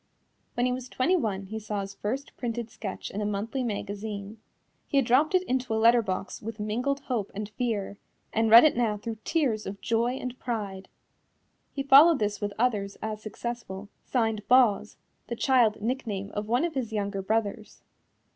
When 0.55 0.65
he 0.65 0.71
was 0.71 0.89
twenty 0.89 1.15
one 1.15 1.43
he 1.43 1.59
saw 1.59 1.81
his 1.81 1.93
first 1.93 2.35
printed 2.35 2.71
sketch 2.71 3.11
in 3.11 3.21
a 3.21 3.23
monthly 3.27 3.61
magazine. 3.63 4.39
He 4.87 4.97
had 4.97 5.05
dropped 5.05 5.35
it 5.35 5.43
into 5.43 5.75
a 5.75 5.75
letter 5.75 6.01
box 6.01 6.41
with 6.41 6.59
mingled 6.59 7.01
hope 7.01 7.29
and 7.35 7.47
fear, 7.49 7.99
and 8.33 8.49
read 8.49 8.63
it 8.63 8.75
now 8.75 8.97
through 8.97 9.19
tears 9.23 9.67
of 9.67 9.79
joy 9.79 10.13
and 10.13 10.39
pride. 10.39 10.89
He 11.71 11.83
followed 11.83 12.17
this 12.17 12.41
with 12.41 12.53
others 12.57 12.97
as 13.03 13.21
successful, 13.21 13.89
signed 14.03 14.41
"Boz" 14.47 14.97
the 15.27 15.35
child 15.35 15.79
nickname 15.83 16.31
of 16.33 16.47
one 16.47 16.65
of 16.65 16.73
his 16.73 16.91
younger 16.91 17.21
brothers. 17.21 17.83